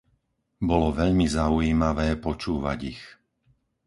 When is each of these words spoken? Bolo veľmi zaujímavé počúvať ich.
Bolo 0.67 0.89
veľmi 0.99 1.27
zaujímavé 1.37 2.07
počúvať 2.25 2.79
ich. 2.93 3.01